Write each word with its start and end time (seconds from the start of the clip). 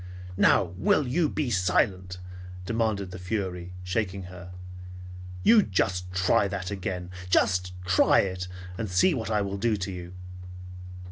"Now 0.35 0.63
will 0.77 1.05
you 1.07 1.29
be 1.29 1.51
silent?" 1.51 2.17
demanded 2.65 3.11
the 3.11 3.19
fury, 3.19 3.73
shaking 3.83 4.23
her. 4.33 4.51
"You 5.43 5.61
just 5.61 6.11
try 6.11 6.47
that 6.47 6.71
again! 6.71 7.11
Just 7.29 7.75
try 7.85 8.21
it, 8.21 8.47
and 8.79 8.89
see 8.89 9.13
what 9.13 9.29
I 9.29 9.43
will 9.43 9.57
do 9.59 9.77
to 9.77 9.91
you." 9.91 10.13